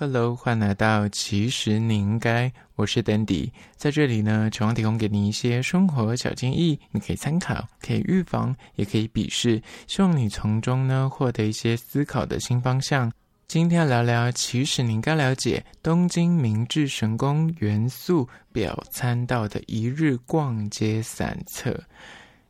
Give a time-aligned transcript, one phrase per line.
[0.00, 13.10] Hello，欢迎来到其实你应该，我是 Dandy，在这里呢，希望提供给你一些生活小建议，你可以参考，可以预防，也可以比视，希望你从中呢获得一些思考的新方向。
[13.48, 21.76] 今天要聊聊，其实你应该了解东京明治神宫元素表参道的一日逛街散策。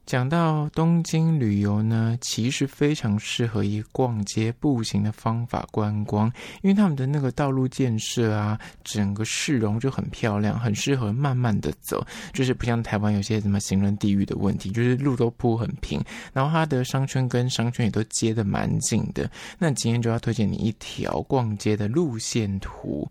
[0.09, 6.32] 讲到东京旅游呢，其实非常适合以逛街步行的方法观光，
[6.62, 12.02] 因为他们的那个道路建设啊，整个市容就很漂亮，很适合慢慢的走，
[12.32, 16.02] 就是不像台湾有些什么行人地狱的问题，就是路都铺很平，
[16.32, 19.30] 然后它的商圈跟商圈也都接得蛮近的。
[19.58, 23.07] 那今天就要推荐你一条逛街的路线图。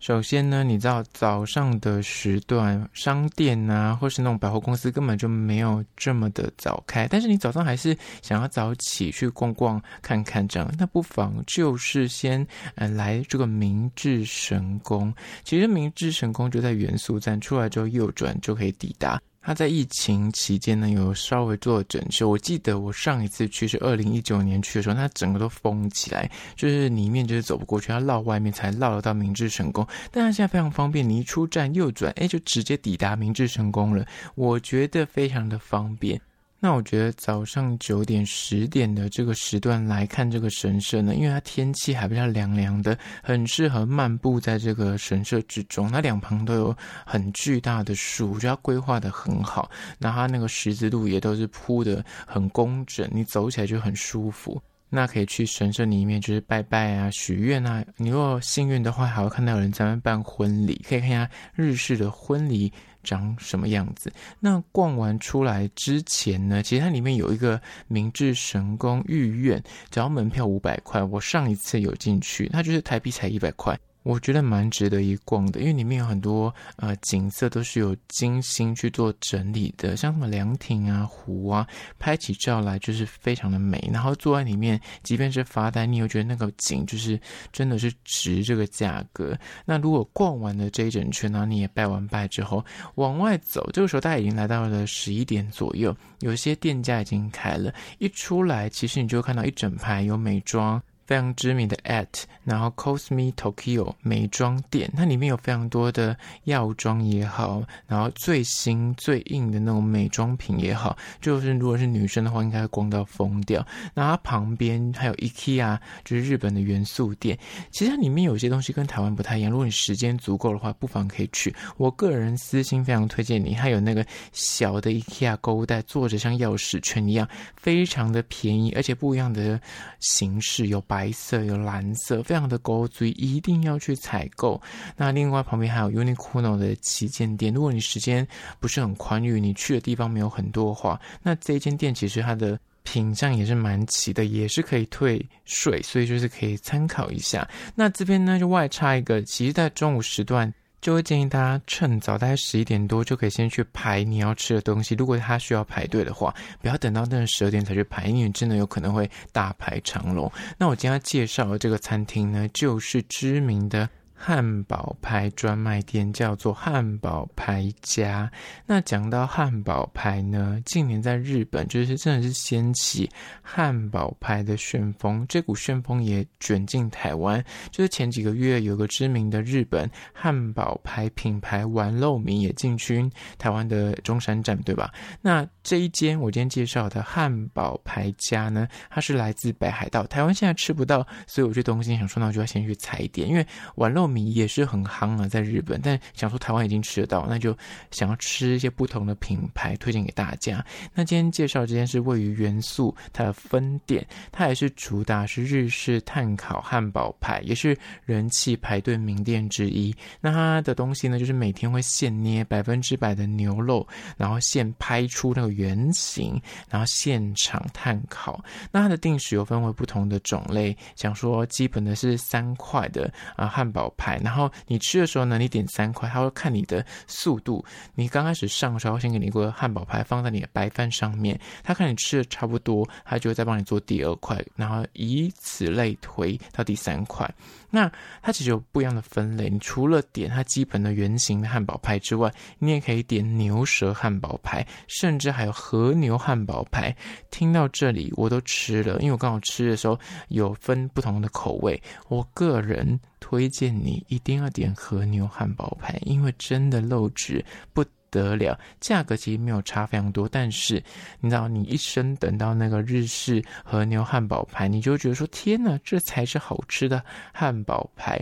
[0.00, 7.06] 首先呢，你知道早上的时段，商店啊，或是那种百货公司根本就没有这么的早开。
[7.06, 12.44] 但是你早上还是想要早起去逛逛看看这样，那不妨就是先
[12.76, 15.14] 呃来这个明治神宫。
[15.44, 19.20] 其实明治神宫就在元素站，出来之后右转就可以抵达。
[19.42, 22.28] 他在疫情期间呢，有稍微做整修。
[22.28, 29.86] 我记得我上一次去是二零一九年去的时候，它整个都封起来，就是里面就是走不过去，要绕外面才绕得到明治神宫。
[30.10, 34.04] 但他现在非常方便，你一出站右转，哎，就直接抵达明治神宫了。
[34.34, 36.20] 我觉得非常的方便。
[36.62, 45.90] 那我觉得早上九点、十点的这个时段来看这个神社呢，因为它天气还比较凉凉的，很适合漫步在这个神社之中。
[45.90, 49.70] 它两旁都有很巨大的树，我觉得它规划得很好。
[49.98, 54.60] 那它那个十字路也都是铺得很工整，你走起来就很舒服。
[54.92, 57.82] 那可以去神社里面，就是拜拜啊、许愿啊。
[57.96, 62.72] 你如果幸运的话，还会看到有人在那办婚礼，可以看一下日式的婚礼
[63.02, 64.12] 长什么样子。
[64.38, 71.02] 那逛完出来之前呢，其实它里面有一个明治神宫御苑，只要门票五百块。
[71.02, 73.78] 我上一次有进去，它就是台币才一百块。
[74.02, 81.66] 我觉得蛮值得一逛的，因为里面有很多呃景色都是有精心去做整理的，像什么凉亭啊、湖啊，
[81.98, 83.90] 拍起照来就是非常的美。
[83.92, 87.20] 然后坐在里面，即便是发呆，你又觉得那个景就是
[87.52, 89.38] 真的是值这个价格。
[89.66, 100.82] 那如果逛完了这一整圈，然后你也拜完拜之后往外走，这个时候大概已经来到了十一点左右，有些店家已经开了，一出来其实你就看到一整排有美妆。
[101.10, 102.06] 非常知名的 at，
[102.44, 113.66] 然后 Cosme Tokyo 美妆店，它里面有非常多的药妆也好，然后最新最硬的那种美妆品也好，就是如果是女生的话，应该会逛到疯掉。
[113.92, 117.36] 那它旁边还有 IKEA，就是日本的元素店。
[117.72, 121.52] 其实它里面有些东西跟台湾不太一样，如果你时间足够的话，不妨可以去。
[121.76, 129.60] 我个人私心非常推荐你，还有那个小的 IKEA 购物袋，做着像钥匙圈一样，非常的便宜，而且不一样的
[129.98, 130.99] 形式，有白。
[131.00, 134.60] 白色有蓝色，非常的高级，一定要去采购。
[134.98, 138.26] 那另外旁边还有 Uniqlo 的旗舰店，如果你时间
[138.58, 147.48] 不是很宽裕，你去的地方没有很多的话，那这间店其实它的品相也是蛮齐的，也是可以退税，所以就是可以参考一下。
[147.74, 150.52] 那这边呢就外插一个，其实在中午时段。
[150.80, 154.94] 就会建议大家趁早，大概十一点多就可以先去排你要吃的东西。
[154.94, 160.30] 如果他需要排队的话，不要等到那十二点才去排，因为真的有可能会大排长龙。
[160.56, 163.88] 那我今天要介绍的这个餐厅呢，就是知名的。
[164.22, 168.30] 汉堡牌专卖店叫做汉堡牌家。
[168.66, 173.08] 那讲到汉堡牌呢，近年在日本就是真的是掀起
[173.40, 177.42] 汉堡牌的旋风，这股旋风也卷进台湾。
[177.70, 184.92] 就是前几个月有个知名的日本汉堡牌品牌丸肉米也进军台湾的中山站，对吧？
[185.22, 197.56] 那这一间我今天介绍的汉堡排家呢，它是来自北海道，台湾现在吃不到，所以我去东京想说，那我就要先去踩点，因为丸肉米也是很夯啊，在日本，但想说台湾已经吃得到，那就
[197.90, 200.64] 想要吃一些不同的品牌，推荐给大家。
[200.94, 209.94] 那今天介绍这间是位于元素它的分店，它也是主打是日式炭烤汉堡排，也是人气排队名店之一。
[210.20, 213.86] 那它的东西呢，就是每天会现捏百分之百的牛肉，
[214.16, 218.42] 然后现拍出那个原型，然后现场炭烤。
[218.70, 227.64] 那它的定时有分为不同的种类，想说基本的是三块的啊汉堡排，然后你吃的时候呢，你点三块，他会看你的速度。
[227.94, 237.28] 你刚开始上的时候，先给你一个汉堡排放在你的白饭上面，他看你吃的差不多，他就会再帮你做第二块，然后以此类推到第三块。
[237.72, 246.94] 那它其实有不一样的分类，你除了点它基本的圆形的汉堡排之外，你也可以点牛舌汉堡排，甚至还还有和牛汉堡排。
[247.30, 249.98] 听到这里，我都吃了，因为我刚好吃的时候
[250.28, 251.82] 有分不同的口味。
[252.08, 257.42] 我个人推荐你一定要点和牛汉堡排，因为真的肉质
[257.72, 260.74] 不得了，价格其实没有差非常多，但是
[261.20, 267.02] 你知道，你一生等到那个日式和牛汉堡排，你就觉得说：天哪，这才是好吃的
[267.32, 268.20] 汉堡排。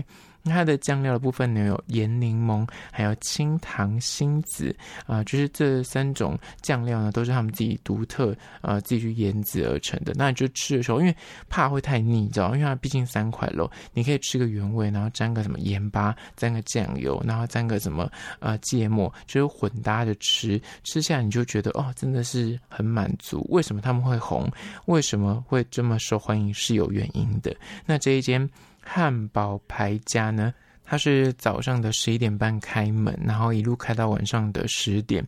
[0.49, 4.75] 它的酱料的部分呢，有盐柠檬，还有青糖心子
[5.07, 10.13] 啊、就是这三种酱料呢，都是他们自己独特呃自己去腌制而成的。
[10.17, 11.15] 那你就吃的时候，因为
[11.49, 18.11] 怕会太腻，你知道，因为它毕竟三块肉，你可以吃个原味，然后沾个什么盐巴，沾个酱油，然后沾个什么
[18.41, 23.47] 呃芥末，就是混搭着吃，吃下来你就觉得哦，真的是很满足。
[23.51, 24.51] 为什么他们会红？
[24.87, 26.53] 为什么会这么受欢迎？
[26.55, 27.55] 是有原因的。
[27.85, 28.49] 那这一间。
[28.91, 35.23] 汉堡排家呢，它是早上的十一点半开门，然后一路开到晚上的十点。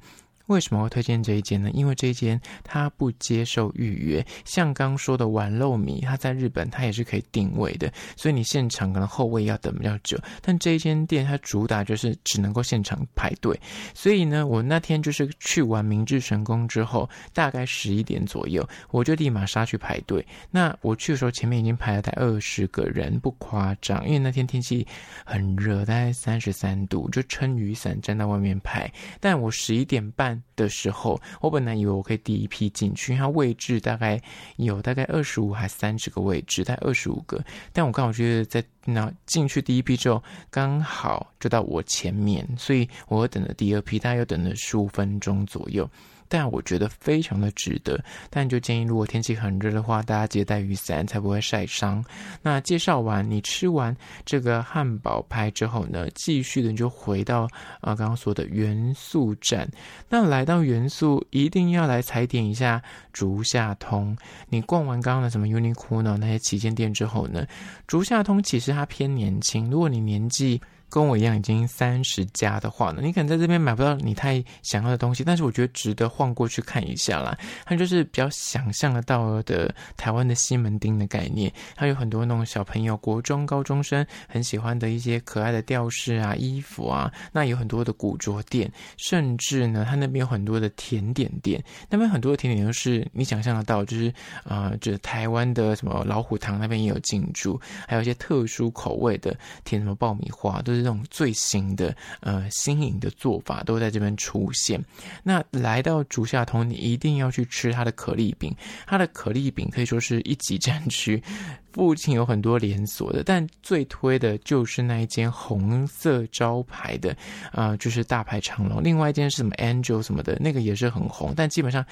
[0.50, 1.70] 为什么会推荐这一间呢？
[1.72, 10.18] 因为这一间它不接受预约，像刚说的碗肉米，它在日本它也是可以订位的，所以你现场可能后位要等比较久。
[10.42, 13.56] 但这一间店它主打就是只能够现场排队，
[13.94, 20.26] 所以呢，我那天就是去完明治神宫之后，大概十一点左右，我就立马杀去排队。
[20.50, 24.84] 那我去的时候，前面已经排了大概二十个人，不夸张，因为那天天气
[25.24, 28.92] 很热，大概三十三度，就撑雨伞站在外面排。
[29.20, 30.39] 但我十一点半。
[30.56, 34.20] 的时候，我本来以为我可以第一批进去，它位置大概
[34.56, 37.42] 有大概二十五还三十个位置，大概二十五个。
[37.72, 45.88] 但我刚好觉得在那进去第一批之后，刚好就到我前面，所以我等了第二批，大概又等了十五分钟左右。
[46.30, 52.02] 但我觉得非常的值得，但就建议如果天气很热的话，大家记得带雨伞，才不会晒伤。
[52.40, 53.94] 那介绍完，你吃完
[54.24, 57.42] 这个汉堡排之后呢，继续的你就回到
[57.80, 59.68] 啊刚刚说的元素站。
[60.08, 62.80] 那来到元素，一定要来踩点一下
[63.12, 64.16] 竹下通。
[64.48, 67.44] 你逛完刚刚的什么 Uniqlo 那些旗舰店之后呢，
[67.88, 70.60] 竹下通其实它偏年轻，如果你年纪。
[70.90, 77.38] 跟我一样已经三十加的话呢，你可能在这边买不到你太想要的东西，但是我觉得值得晃过去看一下啦。
[77.64, 94.08] 它就是比较想象得到的台湾的西门町的概念，它有很多那种小朋友、国中高中生很喜欢的一些可爱的吊饰啊、衣服啊，那有很多的古着店，甚至呢，它那边有很多的甜点店，那边很多的甜点都是你想象得到，就是
[94.42, 99.32] 啊、呃，就是台湾的什么老虎堂那边也有进驻，还有一些特殊口味的
[99.62, 100.79] 甜什么爆米花都是。
[100.80, 104.82] 这种最新的呃新颖的做法都在这边出现。
[105.22, 108.54] 那来到竹下通，你一定要去吃它的可丽饼。
[108.86, 111.22] 它的可丽饼可以说是一级战区，
[111.72, 117.12] 附近有很多连锁的，但最推的就是那一间红色招牌的，
[117.52, 118.82] 啊、呃，就是大排长龙。
[118.82, 121.84] 另外一间是什么 Angel 什么的，那个也是很红，但基本上。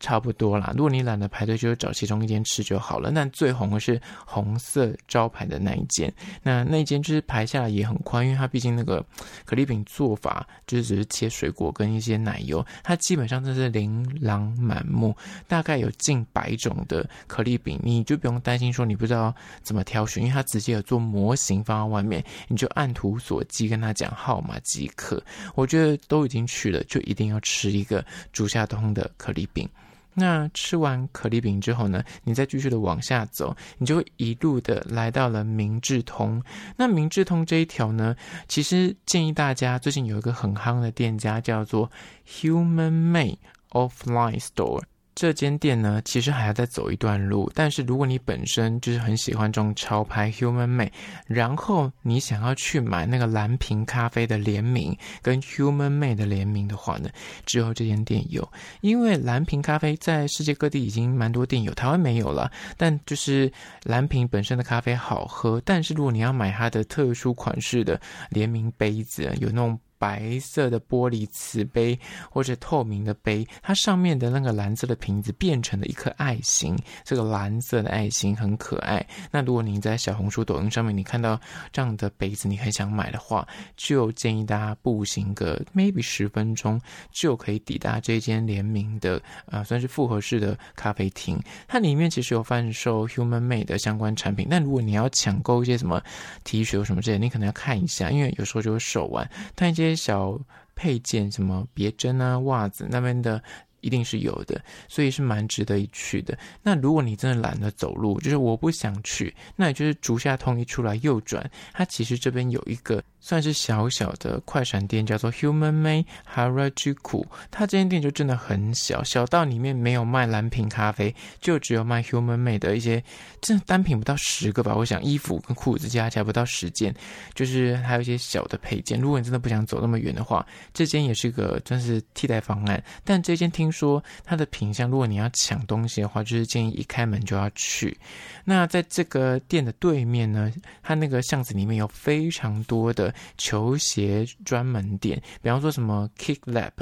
[0.00, 3.10] 差不多啦，如果你懒得排队，就找其中一间吃就好了。
[3.10, 6.12] 那最红的是红色招牌的那一间，
[6.42, 9.04] 那那一间就是排下来也很宽，因为它毕竟那个
[9.46, 15.16] 可丽饼做法就是只是切水果跟一些奶油，它基本上都是琳琅满目，
[15.48, 25.22] 大概有近百种的可丽饼，你就不用担心说你不知道怎么挑选，因为它直接有做模型放在外面，你就按图索骥跟他讲号码即可。
[25.54, 29.66] 我觉得都已经去了，就一定要吃一个竹下通的可丽饼。
[30.14, 36.42] 那吃完可丽饼之后呢，你再继续的往下走，你就一路的来到了明治通。
[36.76, 38.14] 那明治通这一条呢，
[38.48, 41.90] 其实建议大家最近有一个很夯的店家叫做
[42.26, 43.38] Human Made
[43.70, 44.82] Offline Store。
[45.14, 47.50] 这间店呢，其实还要再走一段路。
[47.54, 50.90] 但是如果你本身就是很喜欢这种潮牌 Human Made，
[51.26, 57.08] 然后你想要去买那个蓝瓶咖啡的联名跟 Human Made 的联名的话呢，
[57.46, 58.46] 只有这间店有。
[58.80, 62.50] 因为蓝瓶咖啡在世界各地已经蛮多店有，台湾没有了。
[62.76, 63.52] 但就是
[63.84, 69.78] 蓝瓶本身的咖啡好喝，但是如果你要买它的特殊款式的联名杯子，有那种。
[70.04, 71.98] 白色的玻璃瓷杯
[72.30, 79.02] 或者透明的杯，它上面的那个蓝色的瓶子变成了一颗爱心，这个蓝色的爱心很可爱。
[79.30, 81.40] 那如果你在小红书、抖音上面你看到
[81.72, 86.78] 这样的杯子，你很想买的话，就建议大家步行个 maybe 十分钟
[87.10, 91.40] 就可以抵达这间联名的啊、呃，算是复合式的咖啡厅。
[91.66, 96.02] 它里面其实有贩售 Human Made 的相关产品，但如果你要抢购一些什么
[96.44, 99.26] T 恤什么之类，你可能要看一下，因为有时候就会售完。
[99.54, 100.38] 但一些小
[100.74, 103.42] 配件，什么别针啊、袜子那边的
[103.80, 106.36] 一定是有的，所以是蛮值得一去的。
[106.62, 113.02] 那如果你真的懒得走路，就是我不想去，那也就是竹下通一出来右转，它其实这边有一个。
[113.24, 117.24] 算是小小的快闪店，叫做 Human Made Harajuku。
[117.50, 123.02] 它这间店就真的很小，小到里面没有卖蓝瓶咖啡，就只有卖 Human Made 的一些，
[123.40, 124.74] 这单品不到十个吧。
[124.76, 126.94] 我想衣服跟裤子加起来不到十件，
[127.34, 129.00] 就是还有一些小的配件。
[129.00, 132.84] 如果你真的不想走那么远的话，这间也是个真是替代方案。
[133.04, 137.96] 但这间听说它的品相，如果你要抢东西的话，就是建议一开门就要去。
[138.44, 140.52] 那在这个店的对面呢，
[140.82, 143.13] 它那个巷子里面有非常多的。
[143.36, 146.72] 球鞋专门店，比方说什么 Kick Lab、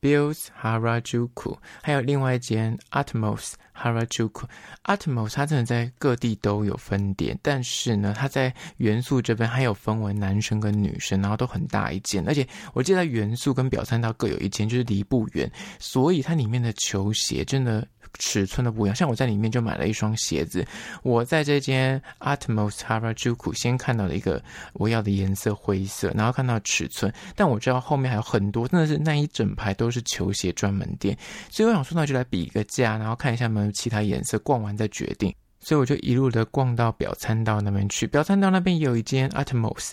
[0.00, 4.44] Bills Harajuku，还有另外一间 Atmos Harajuku。
[4.84, 17.86] Atmos 它真的在各地都有分店，但是呢，它在元素这边还有分为男生跟女生，然后都很大一间，而且我记得元素跟表参道各有一间，就是离不远，所以它里面的球鞋真的。
[18.18, 20.66] 尺寸都不一样，像我在里面就买了一双鞋子。
[21.02, 24.42] 我在这间 Atmos Harajuku 先看到了一个
[24.74, 31.16] 我要的颜色灰色，然后看到尺寸，但我知道后面还有很多，真的是那一整排都是球鞋专门店。
[31.48, 35.34] 所以我想说，那就来比一个价，然后看一下有没有其他颜色，逛完再决定。
[35.62, 39.90] 所以我就一路的逛到表参道那边去，表参道那边也有一间 Atmos。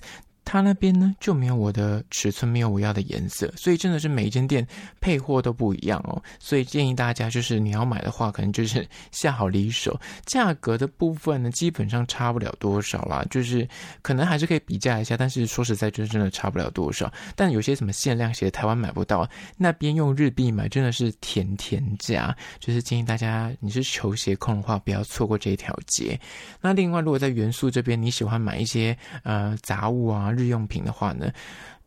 [0.50, 4.66] 他那边呢就没有我的尺寸，没有我要的颜色，所以真的是每一间店
[5.01, 6.24] 配货都不一样哦。
[6.39, 10.00] 所以建议大家就是你要买的话，可能就是下好离手。
[10.25, 13.68] 价格的部分呢，基本上差不了多少啦，就是
[14.01, 17.12] 可能还是可以比价一下，但是说实在，就真的差不了多少。
[17.36, 22.34] 但有些什么限量鞋，台湾买不到，那边用日币买真的是甜甜价。
[22.60, 26.18] 就是建议大家，你是球鞋控的话，不要错过这一条街。
[26.62, 30.32] 那另外，如果在元素这边，你喜欢买一些呃杂物啊。
[30.38, 31.32] 日用品的话呢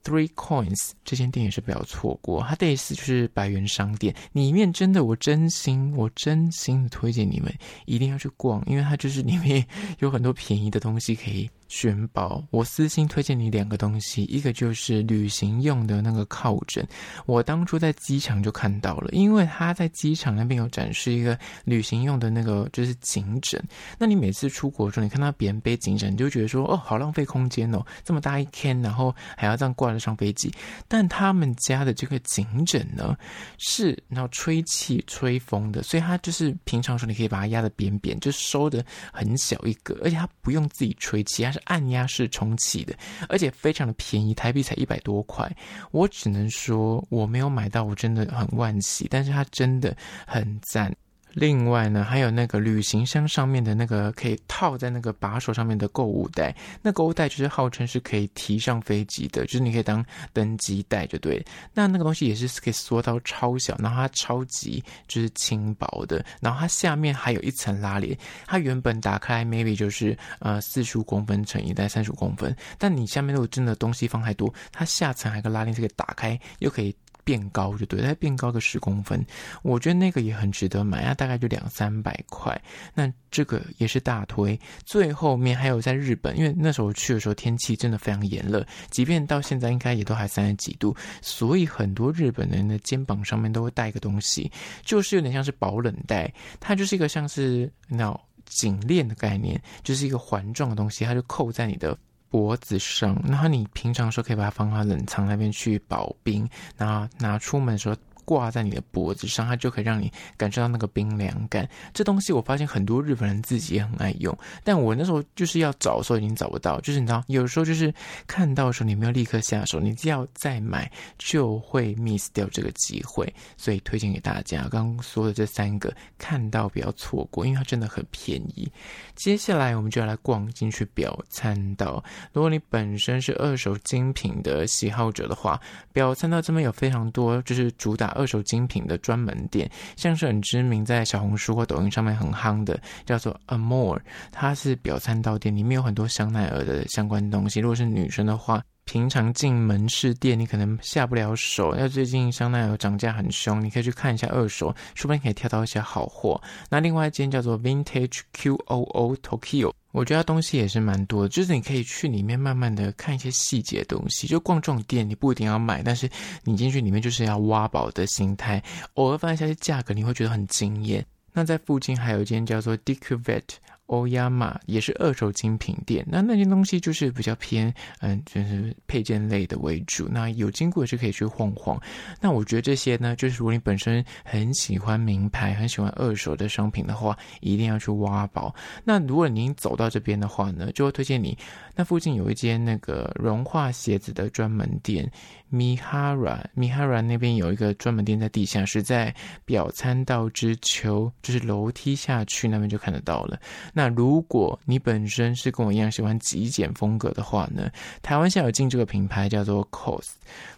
[0.02, 2.42] ，Three Coins 这间店也是不要错过。
[2.42, 7.54] 它的意思就是百元商店，里面真的，我真心，我真心的推荐你们
[7.86, 9.64] 一定要去逛，因为它就是里面
[10.00, 11.48] 有很多便宜的东西可以。
[11.70, 16.84] 选宝，我私心推荐你两个东西，一个就是旅行用的那个靠枕，
[17.26, 23.62] 我当初在机场就看到了，因为他在机场那边有展示一个旅行用的那个就是颈枕，
[23.96, 30.52] 那你每次出国的时候，你看到别人背颈枕，你就觉得说哦，好浪费空间哦，这么大一坑，然后还要这样挂着上飞机，
[30.88, 33.16] 但他们家的这个颈枕呢，
[33.58, 41.59] 是然后吹气吹风的，所以它就是平常时候你可以把它压得扁扁，就收得很小一个，而且它不用自己吹气，它是。
[41.64, 42.94] 按压式充气的，
[43.28, 45.50] 而且非常的便宜，台币才一百多块。
[45.90, 49.06] 我只能说我没有买到，我真的很惋惜。
[49.10, 50.94] 但是它真的很赞。
[51.32, 61.44] 另外呢，还有那个旅行箱上面的那个可以套在那个把手上面的购物袋，那购物袋就是号称是可以提上飞机的，就是你可以当登机袋就对。
[61.72, 76.94] 那那个东西也是可以缩到超小，然后它超级就是轻薄的，然后它下面还有一层拉链，它原本打开 maybe 就是呃四十五公分乘以大概三十五公分，但你下面如果真的东西放太多，它下层还有个拉链是可以打开又可以。
[77.30, 79.24] 变高就对，它变高个十公分，
[79.62, 82.60] 我觉得那个也很值得买，它大概就两三百块。
[82.92, 84.58] 那这个也是大推。
[84.84, 94.50] 最后面还有在日本，因为那时候去的时候天气真的非常炎热，即便到现在应该也都还三十几度，所以很多日本人的肩膀上面都会带一个东西，
[94.84, 98.12] 就是有点像是保冷带，它就是一个像是那
[98.46, 101.96] 颈链的概念，就是一个环状的东西，它就扣在你的。
[102.30, 107.96] 脖子上，然后你平常的时候可以把它放到冷藏那边去保冰，然后拿出门的时候。
[108.30, 111.68] 挂在你的脖子上，它就可以让你感受到那个冰凉感。
[111.92, 116.80] 这东西我发现很多日本人自己也很爱用，但我那时候就是要找的时候已经找不到。
[116.80, 117.92] 就是你知道，有时候就是
[118.28, 123.34] 看到的时候你没有立刻下手，你要再买就会 miss 掉这个机会。
[123.56, 128.70] 所以推荐给大家，刚刚说的这三个看到不要错过，因为它真的很便宜。
[129.16, 132.00] 接下来我们就要来逛进去表参道。
[132.32, 135.60] 如果你本身是二手精品的喜好者的话，
[135.92, 138.19] 表参道这边有非常多就是主打。
[138.20, 143.98] 二手精品的专门店，像是很知名，在小红书或抖音上面很夯的，叫做 Amore，
[144.30, 147.60] 它是表参道店，里面有很多香奈儿的相关东西。
[147.60, 156.40] 如果是女生的话，平常进门市店你可能下不了手，要最近香奈儿涨价很凶，你可以去看一下二手，说不定可以挑到一些好货。
[156.68, 159.72] 那另外一间叫做 Vintage QOO Tokyo。
[159.92, 164.26] 我觉得东西也是蛮多的，就是你可以去里面慢慢的看一些细节的东西。
[164.26, 166.08] 就逛这种店，你不一定要买，但是
[166.44, 168.62] 你进去里面就是要挖宝的心态。
[168.94, 171.04] 偶尔翻一下价格，你会觉得很惊艳。
[171.32, 173.42] 那在附近还有一间叫做 Dick Vet
[173.90, 180.08] 欧亚玛也是二手精品店，那那些东西就是比较偏嗯，就是配件类的为主。
[180.08, 181.80] 那有经过也是可以去晃晃。
[182.20, 188.54] 那我觉得这些呢，就是如果你本身很喜欢名牌，很喜欢二手的商品的话，一定要去挖宝。
[188.84, 191.36] 那如果您走到这边的话呢，就会推荐你，
[191.74, 195.10] 那附近有一间那个融化鞋子的专门店。
[195.50, 199.14] 米哈拉，米哈拉那边有一个专门店在地下室，在
[199.44, 203.38] 表参道之丘，就是楼梯下去那边就看得到了。
[203.74, 207.68] 那如果你本身是跟我一样喜欢极简风格的话呢，
[208.00, 210.12] 台湾现在有进这个品牌叫做 COS。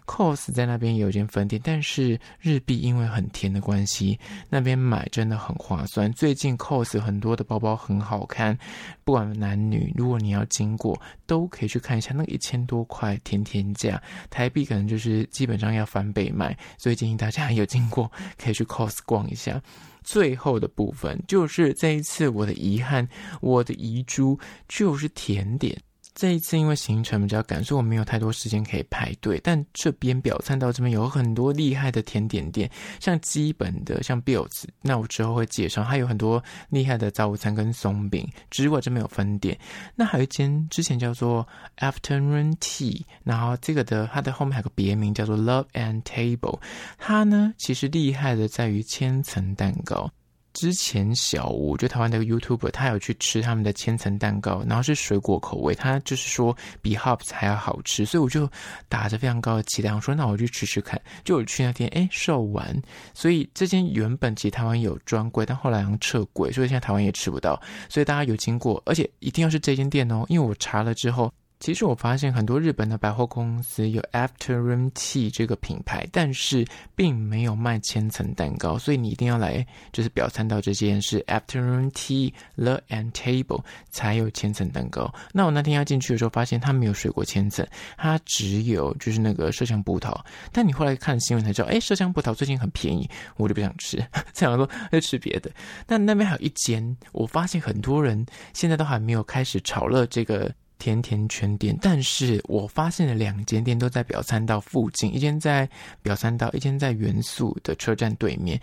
[0.07, 4.19] COS 在那边有一间分店，但是日币因为很甜的关系，
[4.51, 6.13] 那边买真的很划算。
[6.13, 8.59] 最近 COS 很多的包包很好看，
[9.05, 12.13] 不管男女，如果你要经过，都可以去看一下。
[12.13, 19.63] 那个一千多块甜甜价，台币可能就是基本上要翻倍卖，所以建议大家有经过 可以去 COS 逛一下。
[20.03, 23.09] 最后的部分就是这一次我的遗憾，
[23.41, 25.81] 我的遗珠就是甜点。
[26.15, 29.41] 这一次因为行程比较赶，所以我没有太多时间可以排队。
[29.43, 35.83] 但这边表参道这边有很多厉害的甜点店，像基本的像 Bills，那我之后会介绍。
[35.83, 39.59] 还有很多厉害的早午餐跟松饼，只是我这边有分店。
[39.95, 41.47] 那还有一间之前叫做
[41.79, 46.61] Afternoon Tea，然后这个的它的后面还有个别名叫做 Love and Table。
[46.99, 50.11] 它呢其实厉害的在于千层蛋糕。
[50.63, 58.49] 之前小吴就台湾那个 YouTuber，他有去吃他们的千层蛋糕，然后是水果口味，他就是说比 Hops 还要好吃，所以我就
[58.89, 61.03] 打着非常高的期待，我说那我去吃吃看。
[61.25, 62.81] 就我去那天，哎，售完，
[63.13, 67.61] 所以这间原本其实台湾有专柜，但后来好像撤柜，所以现在台湾也吃不到。
[67.89, 71.35] 所以大家有经过，而且一定要是这间店哦，因为我查了之后。
[71.63, 76.67] 其实我发现很多日本的百货公司有 Afternoon Tea 这个品牌，但是
[76.97, 85.15] 并没有卖千层蛋糕，所以你一定要来，就是表参道这间是 Afternoon Tea The and Table 才有千层蛋糕。
[85.33, 87.65] 那我那天要进去的时候，发现它没有水果千层，
[87.97, 90.21] 它只有就是那个麝香葡萄。
[90.51, 94.05] 但你后来看新闻才知道，哎，麝香葡萄最近很便宜，我就不想吃，
[94.35, 95.49] 这样说就吃别的。
[95.87, 100.53] 但那边还有一间，我发现很多人现在都还没有开始炒热这个。
[100.83, 105.69] 甜甜圈店，但是我发现了两间店都在表参道附近，一间在
[106.03, 108.61] 表参道，一间在元素的车站对面。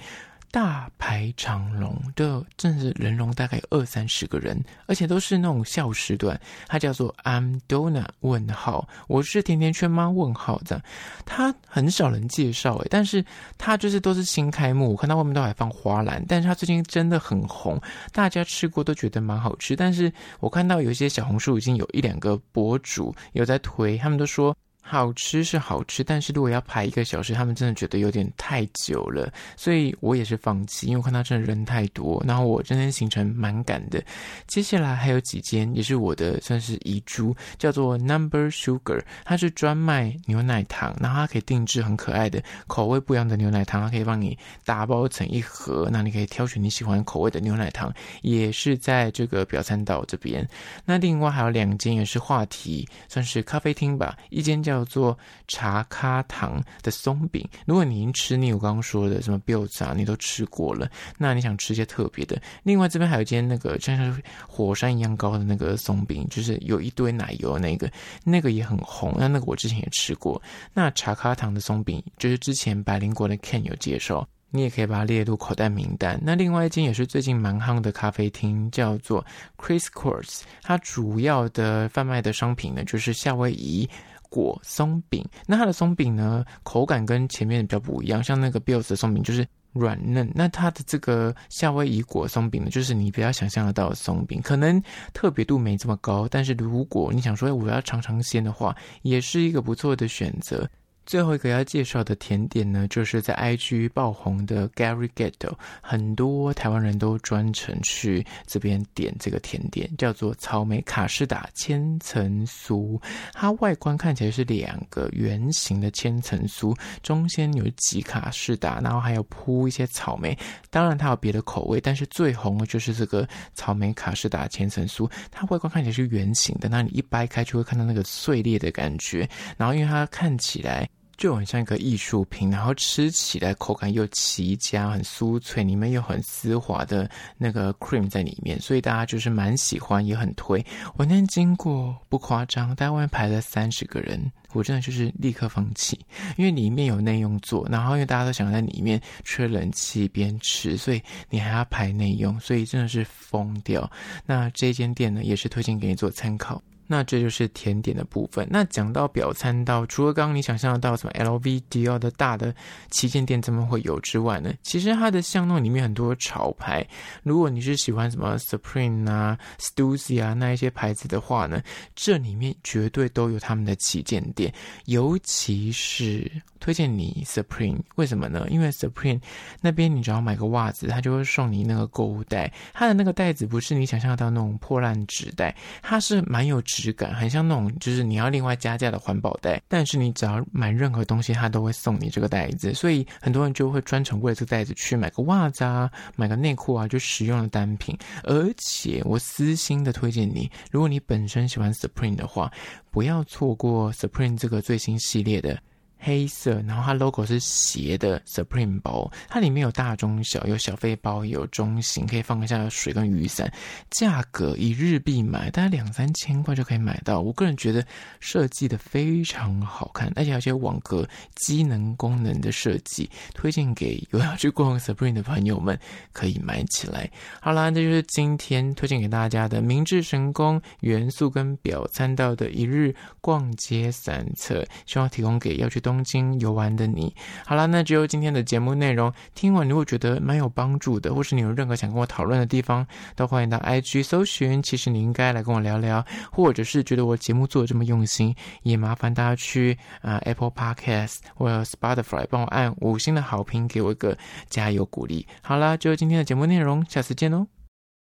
[0.52, 6.40] 大排长龙的，真的是人龙大概有二三十个人，而且都是那种下午时段。
[6.68, 10.10] 它叫做 I'm Donna 问号，我是甜甜圈吗？
[10.10, 10.84] 问号这样，
[11.26, 13.24] 它很少人介绍诶，但是
[13.58, 17.80] 它就是都是新开幕，我看到外面都还放花篮，但是它最近真的很红，
[18.12, 19.76] 大家吃过都觉得蛮好吃。
[19.76, 24.56] 但是我看到有一些小红书已经有一两个博主有在推，他们都说。
[24.92, 34.04] 好吃是好吃，但是如果要排一个小时，他们真的觉得有点太久了，所以我也是放弃，因为我看到真的人太多，然后我今天行程蛮赶的。
[34.48, 50.44] 接下来还有几间也是我的算是遗珠，叫做 Number Sugar，它是专卖牛奶糖，然后它可以定制很可爱的口味不一样的牛奶糖，它可以帮你打包成一盒，那你可以挑选你喜欢口味的牛奶糖，也是在这个表参道这边。
[50.84, 54.79] 那另外还有两间也是话题，算是咖啡厅吧，一间叫。
[54.80, 57.46] 叫做茶咖糖的松饼。
[57.66, 62.42] 如果你已经吃腻我刚刚说的什么 Bill 啊，你都吃过了，那你想吃些特别的？
[62.64, 67.92] 另外这边还有一间那个像是火山一样高的那个松饼，就是有一堆奶油那个，
[68.24, 69.14] 那个也很红。
[69.18, 70.42] 那那个我之前也吃过。
[70.74, 76.20] 那茶咖糖的松饼，就是之前百灵国的 Ken 有介绍，你也可以把它列入口袋名单。
[76.24, 79.26] 那另外一间也是最近蛮夯的咖啡厅，叫做
[79.58, 83.90] Chris Course，它主要的贩卖的商品呢，就是夏威夷。
[84.30, 94.82] 果松饼，那它的松饼呢，口感跟前面比较不一样，像那个 Bills 的松饼就是软嫩，那它的这个夏威夷果松饼呢，就是你比较想象得到的松饼，可能
[95.14, 100.70] 特别度没这么高，但是如果你想说我要尝尝鲜的话，也是一个不错的选择。
[101.10, 113.02] 最后一个要介绍的甜点呢，就是在 IG 爆红的 Gary Ghetto，很多台湾人都专程去这边点这个甜点，叫做草莓卡士达千层酥。
[113.34, 120.38] 它外观看起来是两个圆形的千层酥，中间有挤卡士达，然后还有铺一些草莓。
[120.70, 125.10] 当然它有别的口味，但是最红的就是这个草莓卡士达千层酥。
[125.32, 129.28] 它外观看起来是圆形的，那你一掰开就会看到那个碎裂的感觉。
[129.58, 130.88] 然后因为它看起来。
[131.20, 140.66] 就很像一个艺术品，然后吃起来口感又奇佳，很酥脆，里面有很丝滑的那个 cream 在里面，所以大家就是蛮喜欢，也很推。
[140.96, 146.00] 我那天经过，不夸张，在外面排了三十个人，我真的就是立刻放弃，
[146.38, 153.92] 因为里面有内用座，然后因为大家都想在里面吹冷气边吃，所以你还要排内用，所以真的是疯掉。
[154.26, 156.64] 那这间店呢，也是推荐给你做参考。
[156.92, 158.48] 那这就是甜点的部分。
[158.50, 162.54] 那讲到表参道，除了刚刚你想象得到什么 LV、迪奥的大的
[162.90, 164.52] 旗舰店这么会有之外呢？
[164.64, 166.84] 其实它的巷弄里面很多潮牌，
[167.22, 171.62] 如果你是喜欢什么 Supreme 啊、Stussy 啊那一些牌子的话呢，
[171.96, 174.52] 这里面绝对都有他们的旗舰店，
[174.86, 176.30] 尤其是。
[176.60, 178.46] 推荐你 Supreme，为什么呢？
[178.50, 179.22] 因为 Supreme
[179.62, 182.52] 那边你只要买个袜子，他就会送你那个购物袋。
[182.74, 189.62] 它的那个袋子不是你想象到那种破烂纸袋，它是蛮有质感，很像那种就是你要另外加价的环保袋。
[189.68, 197.98] 但是你只要买任何东西，他都会送你这个袋子，所以很多人就会专程为了这个袋子去买个袜子啊，买个内裤啊，就实用的单品。
[198.24, 202.52] 而且我私心的推荐你，如果你本身喜欢 Supreme 的话，
[202.92, 205.58] 不要错过 Supreme 这个最新系列的。
[206.00, 213.52] 黑色，然后它 logo 是斜的 Supreme 包，它里面有大中小，有小背包，有中型，可以放一下水跟雨伞。
[213.90, 217.20] 价格以日币买，大概两三千块就可以买到。
[217.20, 217.86] 我个人觉得
[218.20, 225.78] 设计的非常好看，而且有些网格机能功能的设计，推荐给有要去逛 Supreme 的朋友们
[226.14, 227.12] 可以买起来。
[227.42, 237.12] 好啦，这就是今天推荐给大家的明治神宫元素跟表参道的一日逛街散策，希望提供给要去东京游玩的你，
[237.48, 239.12] 好啦，那只有今天的节目内容。
[239.34, 244.62] 听完你会觉得蛮有帮助的，或是你有任何想跟我讨论的地方，都欢迎到 IG 搜寻。
[244.62, 254.16] 其实你应该来跟我聊聊，或者是觉得我节目做的这么用心，也麻烦大家去啊、Apple Podcast 或者 Spotify 帮我按五星的好评，给我一个
[254.48, 255.26] 加油鼓励。
[255.42, 257.59] 好啦，就今天的节目内容，下次见喽。